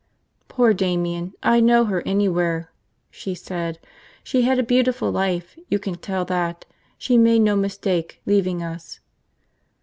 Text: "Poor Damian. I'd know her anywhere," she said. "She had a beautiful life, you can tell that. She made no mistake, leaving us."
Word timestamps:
"Poor 0.47 0.73
Damian. 0.73 1.33
I'd 1.43 1.63
know 1.63 1.85
her 1.85 2.01
anywhere," 2.07 2.71
she 3.11 3.35
said. 3.35 3.77
"She 4.23 4.41
had 4.41 4.57
a 4.57 4.63
beautiful 4.63 5.11
life, 5.11 5.55
you 5.69 5.77
can 5.77 5.93
tell 5.93 6.25
that. 6.25 6.65
She 6.97 7.19
made 7.19 7.43
no 7.43 7.55
mistake, 7.55 8.19
leaving 8.25 8.63
us." 8.63 8.99